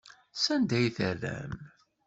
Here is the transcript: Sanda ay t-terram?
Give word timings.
Sanda 0.43 0.73
ay 0.77 0.87
t-terram? 0.91 1.53